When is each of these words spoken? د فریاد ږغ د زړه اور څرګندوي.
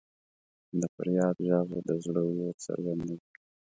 د 0.79 0.81
فریاد 0.95 1.35
ږغ 1.47 1.69
د 1.87 1.89
زړه 2.05 2.21
اور 2.39 2.55
څرګندوي. 2.65 3.19